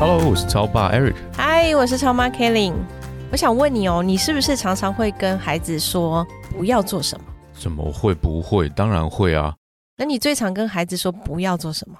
[0.00, 1.16] Hello，我是超爸 Eric。
[1.32, 2.72] 嗨，我是超妈 Kelly。
[3.32, 7.24] 我想问你哦，你是不是常常会跟孩子说不要做什么？
[7.52, 8.68] 怎么会不会？
[8.68, 9.52] 当然会啊，
[9.96, 11.98] 那你最常跟孩子说不要做什么？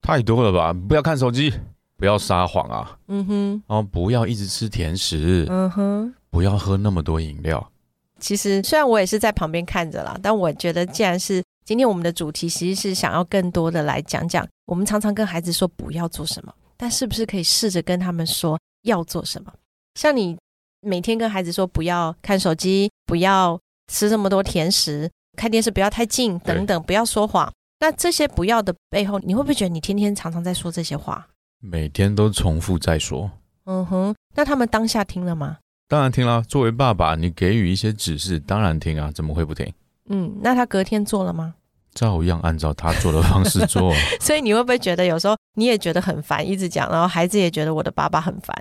[0.00, 0.72] 太多了吧？
[0.88, 1.52] 不要看手机，
[1.98, 6.14] 不要撒谎啊，嗯哼，然后不要一直吃甜食，嗯哼。
[6.30, 7.70] 不要喝那么多饮料。
[8.18, 19.52] 其实虽然我也是在旁边看着啦，但我觉得既然是今天我们的主题，其实是想要更多的来讲讲，我们常常跟孩子说不要做什么，但是不是可以试着跟他们说要做什么？
[19.94, 20.36] 像你
[20.80, 23.58] 每天跟孩子说不要看手机，不要
[23.92, 27.52] 吃这么多甜食，看电视不要太近，等等，不要说谎。
[27.80, 31.26] 那这些不要的背后，你会不会觉得你天天常常在说这些话？
[31.60, 33.30] 每天都重复在说。
[33.64, 35.58] 嗯哼，那他们当下听了吗？
[35.88, 39.72] 当然听啦，作为爸爸，你给予一些指示，当然听啊，怎么会不听？
[40.08, 41.54] 嗯，那他隔天做了吗？
[41.94, 43.94] 照样按照他做的方式做。
[44.20, 48.54] 所以你会不会觉得有时候你也觉得很烦，一直讲，然后孩子也觉得我的爸爸很烦？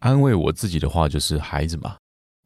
[0.00, 1.96] 安慰我自己的话就是孩子嘛，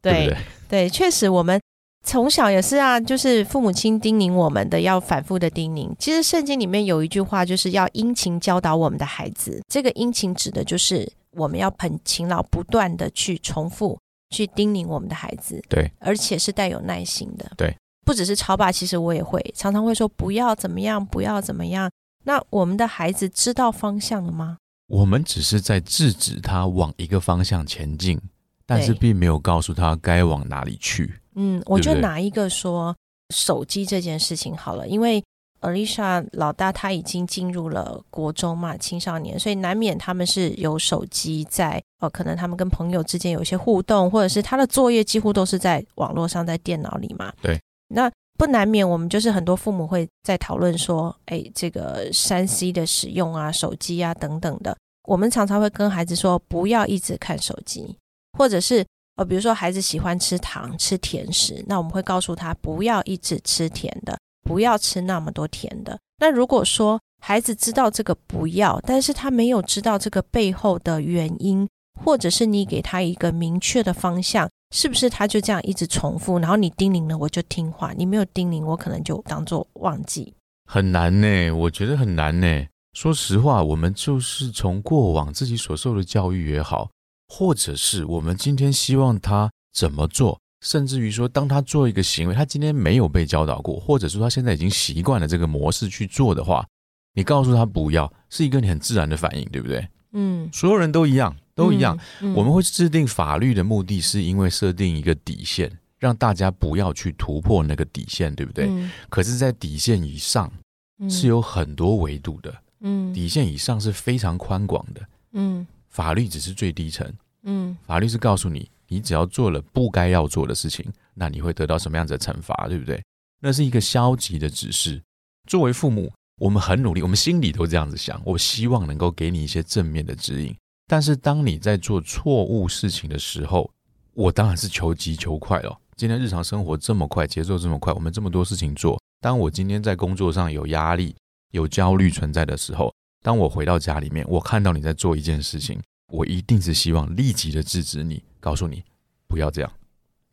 [0.01, 0.37] 对对不对？
[0.67, 1.59] 对，确实我们
[2.05, 5.89] 从小也是啊，就是父母亲叮咛我们的，要反复的叮咛。
[5.97, 9.61] 其实圣经里面有一句话，就是要殷勤教导我们的孩子。
[9.69, 13.97] 这个殷勤指的就是我们要很勤劳，不断的去重复，
[14.29, 15.63] 去叮咛我们的孩子。
[15.69, 17.49] 对，而且是带有耐心的。
[17.55, 21.89] 对，不只是超霸，其实我也会常常会说不要怎么样，不要怎么样。
[22.23, 24.57] 那我们的孩子知道方向了吗？
[24.87, 28.21] 我们只是在制止他往一个方向前进，
[28.65, 31.19] 但是并没有告诉他该往哪里去。
[31.33, 32.95] 嗯，我就拿一个说
[33.33, 35.23] 手机这件事情好了，因为
[35.61, 47.33] Alicia 老大他已经进入了国中嘛，青少年，所以难免他们是有手机在，哦，可能他们跟朋友之间有一些互动，或者是他的作业几乎都是在网络上，在电脑里嘛。
[47.41, 47.59] 对，
[47.89, 54.75] 那不难免我们就是很多父母会在讨论说，哎，这个三 C 的使用啊，手机啊等等的，
[55.07, 57.95] 我们常常会跟孩子说，不要一直看手机，
[58.37, 58.85] 或者是
[59.15, 65.97] 呃，比如说孩子喜欢吃糖、吃甜食，那我们会告诉他不要一直吃甜的，不要吃那么多甜的。
[66.17, 71.65] 那如果说孩子知道这个不要，但是他没有知道这个背后的原因，
[72.03, 76.39] 或者是你给他一个明确的方向，是不是他就这样一直重复？
[76.39, 80.33] 然后你叮咛了我就听话，你没有叮咛我可能就当做忘记。
[80.65, 82.65] 很难呢，我觉得很难呢。
[82.93, 86.89] 说实话，我们就是从过往自己所受的教育也好，
[87.27, 96.65] 或者是我们今天希望他怎么做，甚至于说，当他做一个行为，他今天没有被教导过，或者说他现在已经习惯了这个模式去做的话，
[97.13, 99.87] 你告诉他不要，是一个你很自然的反应，对不对？
[100.15, 101.95] 嗯，所有人都一样，都一样。
[102.21, 102.31] 嗯。
[102.31, 108.67] 嗯我们会制定法律的目的是因为设定一个底线，让大家不要去突破那个底线，对不对？
[108.69, 110.51] 嗯可是，在底线以上
[110.99, 115.01] 嗯是有很多维度的，嗯底线以上是非常宽广的，
[115.33, 117.11] 嗯法律只是最低层。
[117.43, 123.01] 嗯法律是告诉你，你只要做了不该要做的事情，那你会得到什么样子的惩罚，对不对？
[123.41, 125.01] 那是一个消极的指示。
[125.47, 130.55] 作为父母，我们很努力，我们心里都这样子想，我希望能够给你一些正面的指引。
[130.87, 133.71] 但是当你在做错误事情的时候，
[134.13, 135.79] 我当然是求急求快了。
[135.95, 139.01] 今天日常生活这么快，节奏这么快，我们这么多事情做。
[139.21, 141.15] 当我今天在工作上有压力、
[141.51, 142.93] 有焦虑存在的时候，
[143.23, 145.81] 当我回到家里面，我看到你在做一件事情，
[146.11, 148.83] 我一定是希望立即的制止你，告诉你
[149.27, 149.71] 不要这样，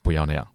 [0.03, 0.47] 不要那样，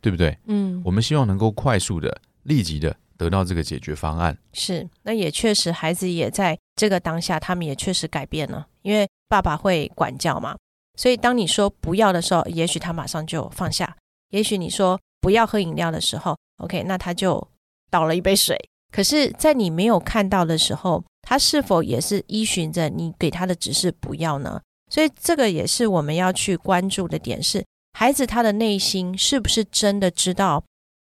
[0.00, 0.38] 对不对？
[0.46, 4.36] 嗯我们希望能够快速的、立即的得到这个解决方案。
[4.52, 10.56] 是，那也确实，孩子也在这个当下，他们也确实改变了，因为爸爸会管教嘛，
[10.96, 13.86] 所以当你说不要的时候，也许他马上就放下；
[14.30, 17.48] 也许你说不要喝饮料的时候，OK，那他就
[17.90, 18.58] 倒了一杯水。
[18.90, 24.60] 可是，在你没有看到的时候，他是否也是依循着你给他的指示不要呢？
[24.90, 27.64] 所以，这个也是我们要去关注的点是，
[27.98, 30.62] 孩子他的内心是不是真的知道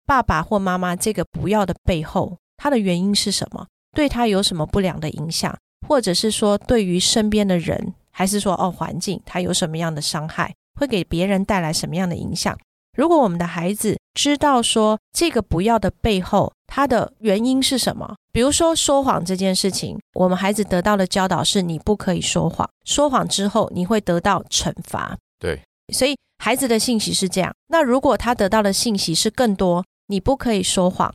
[0.06, 3.66] 爸爸或妈妈这个不要的背后，他的原因是什么？
[3.94, 5.56] 对他有什么不良的影响，
[5.86, 12.58] 或者是说对于身边的人，还是说哦环境，他有什么样的伤害，会给别人带来什么样的影响？
[12.96, 18.16] 如果我们的孩子知道说这个不要的背后，它的原因是什么？
[18.32, 25.16] 比如说说谎这件事情，我们孩子得到的教导是你不可以说谎，说谎之后你会得到惩罚。
[25.38, 25.62] 对，
[25.92, 27.52] 所以孩子的信息是这样。
[27.68, 31.10] 那如果他得到的信息是更多，你不可以说谎，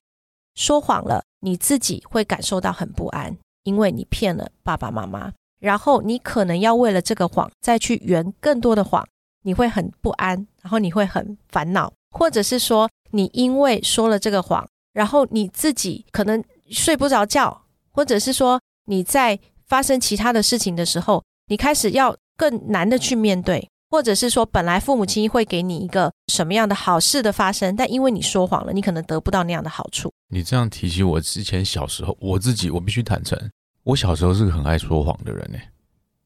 [0.55, 5.31] 说谎了你自己会感受到很不安，因为你骗了爸爸妈妈。
[5.59, 9.07] 然后你可能要为了这个谎再去圆更多的谎，
[9.43, 30.13] 你会很不安，然后你会很烦恼，或者是说你因为说了这个谎，然后你自己可能睡不着觉，或者是说你在发生其他的事情的时候，你开始要更难的去面对，或者是说本来父母亲会给你一个什么样的好事的发生，但因为你说谎了，你可能得不到那样的好处。
[30.29, 33.35] 你这样提起我之前小时候，我自己我必须坦诚。
[33.81, 35.57] 我小时候是个很爱说谎的人呢，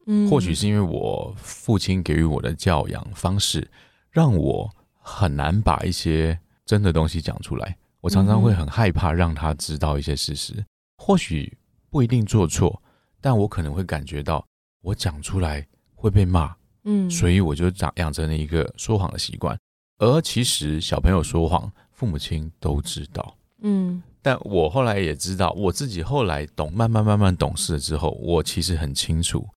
[0.06, 3.66] 嗯，或许是因为我父亲给予我的教养方式，
[4.10, 4.70] 让我
[5.00, 7.74] 很难把一些真的东西讲出来。
[8.02, 10.62] 我常常会很害怕让他知道一些事实，
[10.98, 11.56] 或许
[11.88, 12.82] 不一定做错，
[13.18, 14.46] 但我可能会感觉到
[14.82, 16.54] 我讲出来会被骂，
[16.84, 19.58] 嗯，所以我就长养成了一个说谎的习惯。
[19.98, 24.02] 而其实小朋友说谎，父母亲都知道，嗯。
[24.24, 29.48] 但我后来也知道，我自己后来懂，慢慢慢慢懂事了之后，我其实很清楚，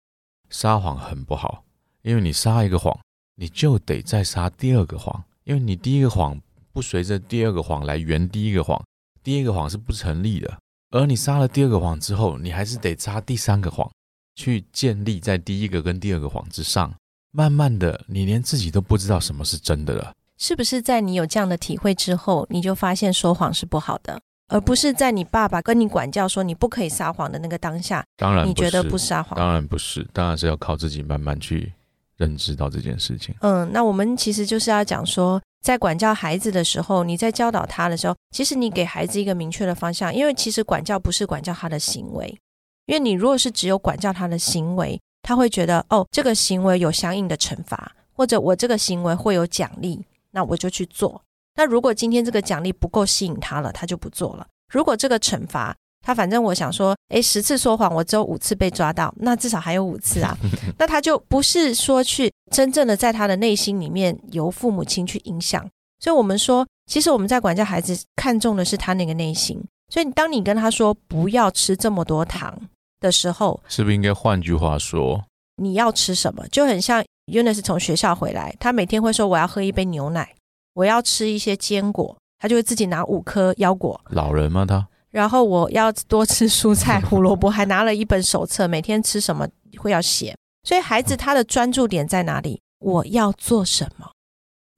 [0.50, 1.63] 撒谎很不好，
[2.01, 3.00] 因为你撒一个谎，
[3.36, 6.42] 你就得再撒第二个谎，因为你第一个谎
[6.74, 8.83] 不随着第二个谎来圆第一个谎，
[9.21, 10.57] 第一个谎是不成立的。
[10.89, 13.88] 而你撒了第二个谎之后，你还是得撒第三个谎，
[14.36, 16.92] 去建立在第一个跟第二个谎之上。
[17.35, 20.13] 慢慢的，你连自己都不知道什么是真的了。
[20.37, 24.19] 是不是在你有这样的体会之后，你就发现说谎是不好的？
[24.47, 31.73] 而不是在你爸爸跟你管教说你不可以撒谎的那个当下，当然你觉得不撒谎，当然不是，当然是要靠自己慢慢去
[32.15, 33.35] 认知到这件事情。
[33.41, 42.37] 嗯，那我们其实就是要讲说，在管教孩子的时候，你在教导他的时候，其实你给孩子一个明确的方向，因为其实管教不是管教他的行为，
[42.85, 50.00] 因为你如果是只有管教他的行为，他会觉得哦，这个行为有相应的惩罚，或者我这个行为会有奖励，
[50.30, 51.19] 那我就去做。
[51.56, 54.45] 那如果今天这个奖励不够吸引他了，他就不做了。
[54.72, 55.75] 如果这个惩罚
[56.06, 60.38] 他，反正我想说，诶，十次说谎，我只有五次被抓到，那至少还有五次啊。
[60.77, 65.68] 那他就不是说去真正的在他的内心里面由父母亲去影响。
[66.00, 69.60] 所以我们说，其实我们在管教孩子，看重的是他那个内心。
[69.89, 72.60] 所以当你跟他说不要吃这么多糖
[73.06, 75.24] 的时候，是不是应该换句话说，
[75.57, 76.48] 你要吃什么？
[76.48, 80.34] 就很像 Unis 从学校回来，他每天会说我要喝一杯牛奶。
[80.74, 84.02] 我要吃一些坚果，他就会自己拿五颗腰果。
[84.10, 84.66] 老人吗？
[84.66, 84.86] 他。
[85.12, 89.48] 然后我要多吃蔬菜、 胡萝卜，还拿了一本手册，每天吃什么
[89.78, 90.36] 会要写。
[90.63, 92.60] 所以孩子他的专注点在哪里？
[92.80, 94.12] 我要做什么，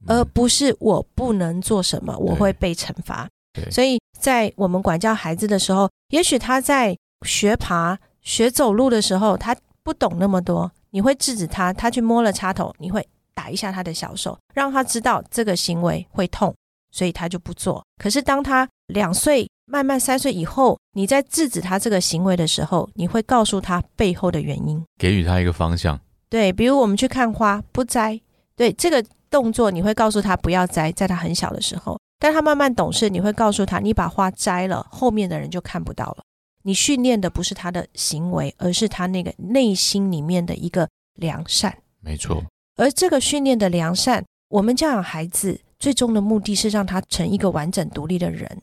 [0.06, 3.28] 而不是我不能做什么，我会被惩罚。
[3.72, 6.96] 所以在我们管教孩子的时候，也许他在
[7.26, 7.98] 学爬、
[8.28, 13.04] 学走路的时候，他不懂那么多，你会制止他，他去摸了插头，你会。
[13.38, 16.52] 打一下他的小手，让他知道这个行为会痛，
[16.90, 17.84] 所以他就不做。
[18.02, 26.00] 可是当他两岁、慢慢三岁以后，你在制止他这个行为的时候，你会告诉他背后的原因，给予他一个方向。
[26.28, 28.20] 对，比如我们去看花，不摘。
[28.56, 31.96] 对这个动作，你会告诉他不要摘，在他很小的时候。
[32.18, 36.24] 但他慢慢懂事，你会告诉他，你把花摘了，后面的人就看不到了。
[36.68, 41.78] 你训练的不是他的行为，而是他那个内心里面的一个良善。
[42.02, 42.44] 没错。
[42.76, 48.60] 而这个训练的良善，我们教养孩子最终的目的是让他成一个完整独立的人，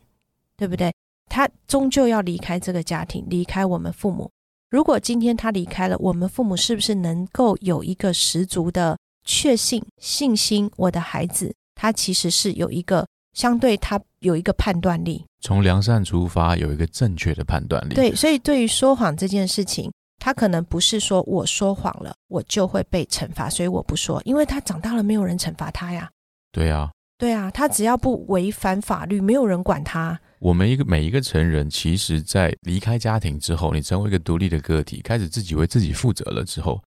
[0.56, 0.94] 对不对？
[1.32, 4.30] 他终究要离开这个家庭，离开我们父母。
[4.70, 8.96] 如果今天他离开了，我们父母是不是能够有一个十足的
[9.26, 10.70] 确信、信心？
[10.76, 17.94] 我的孩子，他其实是有一个相对他有一个判断力，从良善出发，有一个正确的判断力。
[17.94, 19.92] 对，所以对于说谎这件事情。
[20.18, 26.10] 他可能不是说我说谎了，我就会被惩罚，所以我不说，因为他长大了，没有人惩罚他呀。
[26.52, 30.20] 对啊，对啊，他只要不违反法律，没有人管他。
[30.40, 36.82] 我们一个每一个成人，其实在离开家庭之后，你成为一个独立的个体，开始自己为自己负责了之后，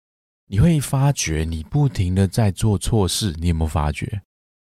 [0.47, 3.35] 你会发觉你不停的在做错事。
[3.39, 4.21] 你有没有发觉？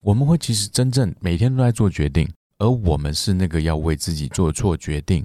[0.08, 2.26] 我们会其实真正每天都在做决定，
[2.60, 5.22] 而我们是那个要为自己做错决定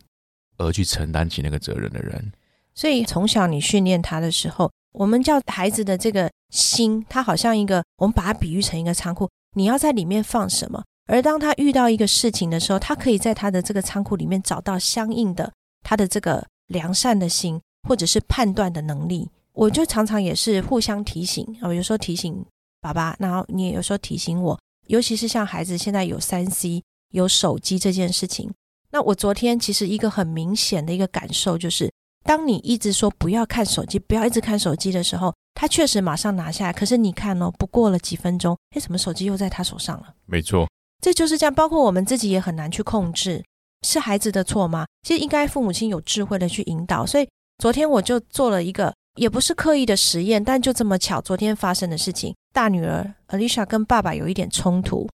[0.58, 2.32] 而去承担起那个责任的人。
[2.74, 10.82] 所以从小你训练他的时候，我们叫孩子的这个心，他好像一个，我们把它比喻成一个仓库，你要在里面放什么？
[11.06, 15.52] 而当他遇到一个事情的时候，他可以在他的这个仓库里面找到相应的
[15.84, 19.30] 他的这个良善的心，或者是判断的能力。
[19.52, 22.44] 我就常常也是互相提醒啊，有时候提醒
[22.80, 28.52] 爸爸，然后你也有时候提醒我，尤其是像孩子现在有三 C 有手机这件事情，
[28.90, 31.90] 那我昨天其实一个很明显的一个感受就是。
[32.24, 40.14] 当你一直说不要看手机，不要一直看手机的时候，他确实马上拿下来，可是你看哦，不过了几分钟，哎，怎么手机又在他手上了？
[40.26, 40.70] 没错，
[41.00, 41.52] 这就是这样。
[41.52, 43.44] 包括我们自己也很难去控制，
[43.84, 44.86] 是孩子的错吗？
[45.02, 47.04] 其实应该父母亲有智慧的去引导。
[47.04, 55.08] 所以昨天我就做了一个，也不是刻意的实验，但就这么巧，昨天发生的事情，大女儿 Alicia 跟爸爸有一点冲突。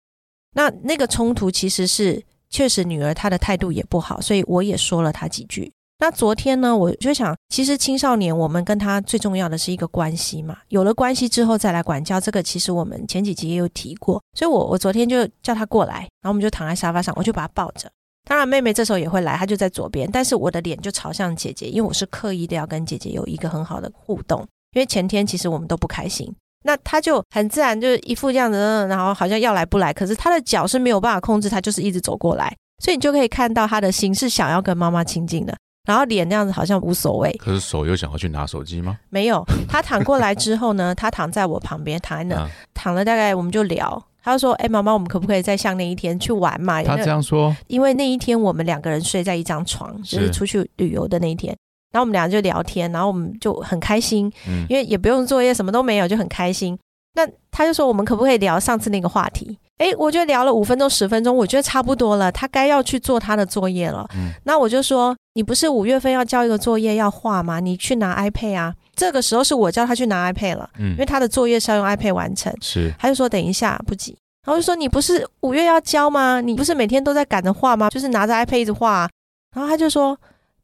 [0.53, 5.71] 那那个冲突其实是确实女儿她的态度也不好，所以我也说了她几句。
[5.97, 10.57] 那昨天呢，我就想，其实青少年我们跟他最重要的是一个关系嘛。
[10.67, 14.21] 有了关系之后再来管教，这个其实我们前几集也有提过。
[14.33, 17.89] 所以，我我昨天就叫他过来，然后我们就躺在沙发上，我就把他抱着。
[18.25, 24.45] 当然，妹妹这时候也会来，她就在左边，但是我的脸就朝向姐姐，因为我是刻意的要跟姐姐有一个很好的互动。
[24.73, 26.29] 因为前天其实我们都不开心，
[26.63, 28.57] 那她就很自然就是一副这样子，
[28.89, 32.53] 然后好像要来不来，可是她的脚是没有办法控制，她就是一直走过来，
[32.83, 35.55] 所以你就可以看到她的心是想要跟妈妈亲近的。
[35.87, 38.97] 然后脸那样子好像无所谓，可是手又想要去拿手机吗？
[39.09, 44.03] 没有，她躺过来之后呢，她躺在我旁边，躺在那，躺了大概我们就聊。
[44.25, 51.55] 他就说：“哎，妈妈，我们可不可以再像那一天去玩嘛？”他这样说，因为那一天我们两个人睡在一张床，就是出去旅游的那一天。
[51.91, 54.29] 然后我们俩就聊天，然后我们就很开心，
[54.67, 56.75] 因为也不用作业，什么都没有，就很开心。
[57.13, 62.31] 那他就说：“我们可不可以聊上次那个话题？”哎，我觉得聊了五分钟、十分钟，我觉得差不多了。
[62.31, 64.09] 他该要去做他的作业了。
[64.15, 67.59] 嗯，那我就说：“你不是五月份要交一个作业要画吗？
[67.59, 70.69] 你去拿 iPad 啊。”这个时候是我叫他去拿 iPad 了。
[70.77, 72.53] 嗯，因为他的作业是要用 iPad 完成。
[72.61, 76.41] 是，他就说：“等一下，不急。”然后就说：“你不是五月要交吗？
[76.41, 77.89] 你不是每天都在赶着画吗？
[77.89, 79.09] 就是拿着 iPad 一直画。”
[79.53, 80.17] 然后他就说。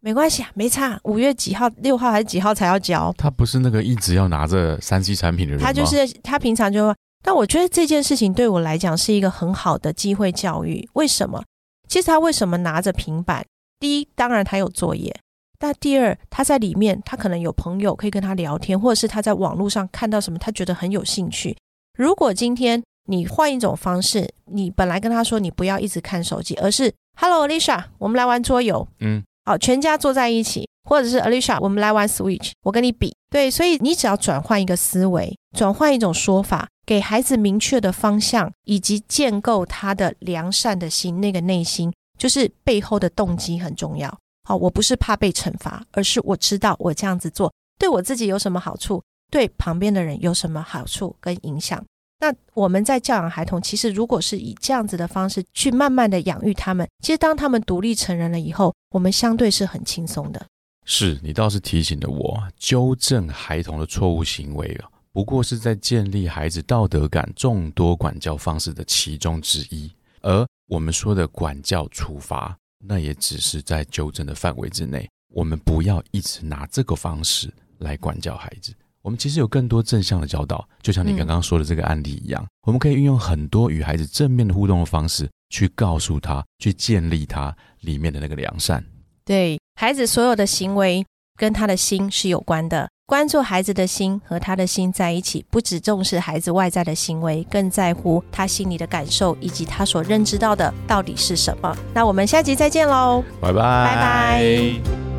[0.03, 0.99] 没关系啊，没差。
[1.03, 1.69] 五月几号？
[1.77, 3.13] 六号还是几号才要交？
[3.19, 6.91] 他不是那个一直要拿着三 C 产品的人他就是他平常就。
[7.23, 10.89] 但我觉得这件事情对我来讲是一个很好的机会教育。
[10.93, 11.43] 为什么？
[11.87, 13.45] 其实他为什么拿着平板？
[13.79, 15.13] 第一，当然他有作业；
[15.61, 21.55] 但第二，他在里面，他可能有朋友可以跟他聊天，或者是他在网络上看到什么，他觉得很有兴趣。
[21.95, 28.87] 如果今天你换一种方式，你本来跟他说你不要一直看手机，而是 Hello Alicia，我们来玩桌游。
[29.01, 29.21] 嗯。
[29.45, 33.15] 好，全家坐在一起，或者是 Alicia，我们来玩 Switch，我跟你比。
[33.29, 44.15] 对，所以你只要转换一个思维，转换一种说法，给孩子明确的方向，以及建构他的良善的心，那个内心就是背后的动机很重要。
[44.43, 51.83] 好，我不是怕被惩罚，而是我知道我这样子做对我自己有什么好处，对旁边的人有什么好处跟影响。
[52.19, 60.45] 那我们在教养孩童，其实如果是以这样子的方式去慢慢的养育他们，其实当他们独立成人了以后，我们相对是很轻松的。
[60.85, 69.91] 是你倒是提醒了我，纠正孩童的错误行为啊，不过是在建立孩子道德感众多管教方式的其中之一。
[70.21, 75.07] 而我们说的管教处罚，那也只是在纠正的范围之内。
[75.33, 78.73] 我们不要一直拿这个方式来管教孩子。
[79.01, 88.83] 我们其实有更多正向的教导，就像你刚刚说的这个案例一样，我们可以运用很多与孩子正面的互动的方式，去告诉他，去建立他里面的那个良善。
[89.25, 91.03] 对孩子所有的行为
[91.35, 101.75] 跟他的心是有关的，关注孩子的心和他的心在一起，不只重视孩子外在的行为，更在乎他心里的感受以及他所认知到的到底是什么。
[101.93, 105.10] 那我们下集再见喽，拜拜，拜拜。